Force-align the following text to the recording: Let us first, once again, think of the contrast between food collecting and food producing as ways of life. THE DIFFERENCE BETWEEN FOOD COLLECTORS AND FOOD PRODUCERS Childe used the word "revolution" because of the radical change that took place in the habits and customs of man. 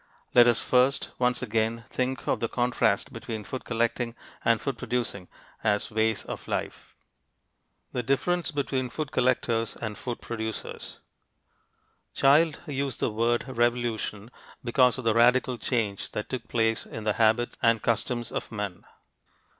Let 0.33 0.47
us 0.47 0.59
first, 0.59 1.11
once 1.19 1.43
again, 1.43 1.85
think 1.87 2.27
of 2.27 2.39
the 2.39 2.49
contrast 2.49 3.13
between 3.13 3.43
food 3.43 3.65
collecting 3.65 4.15
and 4.43 4.59
food 4.59 4.75
producing 4.79 5.27
as 5.63 5.91
ways 5.91 6.25
of 6.25 6.47
life. 6.47 6.95
THE 7.91 8.01
DIFFERENCE 8.01 8.49
BETWEEN 8.49 8.89
FOOD 8.89 9.11
COLLECTORS 9.11 9.75
AND 9.75 9.99
FOOD 9.99 10.19
PRODUCERS 10.19 10.97
Childe 12.15 12.57
used 12.65 12.99
the 12.99 13.11
word 13.11 13.45
"revolution" 13.47 14.31
because 14.63 14.97
of 14.97 15.03
the 15.03 15.13
radical 15.13 15.59
change 15.59 16.09
that 16.13 16.29
took 16.29 16.47
place 16.47 16.83
in 16.87 17.03
the 17.03 17.13
habits 17.13 17.55
and 17.61 17.83
customs 17.83 18.31
of 18.31 18.51
man. 18.51 18.83